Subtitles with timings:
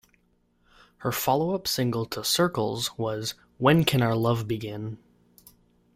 [0.97, 4.97] Her follow-up single to "Circles" was "When Can Our Love Begin".